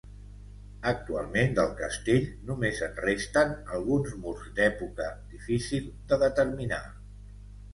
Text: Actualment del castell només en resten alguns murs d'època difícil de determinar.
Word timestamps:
Actualment 0.91 1.51
del 1.59 1.75
castell 1.81 2.25
només 2.47 2.81
en 2.87 2.97
resten 3.07 3.53
alguns 3.77 4.17
murs 4.25 4.49
d'època 4.61 5.11
difícil 5.37 5.89
de 6.15 6.21
determinar. 6.25 6.83